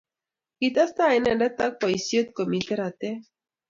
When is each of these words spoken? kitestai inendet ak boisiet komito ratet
kitestai 0.57 1.13
inendet 1.17 1.57
ak 1.65 1.73
boisiet 1.79 2.27
komito 2.37 2.73
ratet 2.79 3.21